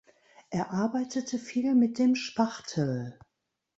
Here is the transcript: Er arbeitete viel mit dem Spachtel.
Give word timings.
Er 0.49 0.71
arbeitete 0.71 1.37
viel 1.37 1.75
mit 1.75 1.99
dem 1.99 2.15
Spachtel. 2.15 3.19